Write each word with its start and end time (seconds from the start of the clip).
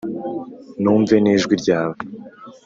Numve 0.81 1.15
n’ijwi 1.19 1.55
ryawe 1.61 1.95